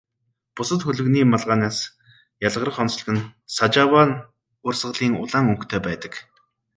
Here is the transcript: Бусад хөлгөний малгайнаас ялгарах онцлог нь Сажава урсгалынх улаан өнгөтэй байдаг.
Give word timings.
Бусад 0.57 0.81
хөлгөний 0.85 1.25
малгайнаас 1.31 1.79
ялгарах 2.47 2.81
онцлог 2.83 3.09
нь 3.13 3.27
Сажава 3.57 4.03
урсгалынх 4.67 5.17
улаан 5.23 5.45
өнгөтэй 5.51 5.81
байдаг. 5.87 6.13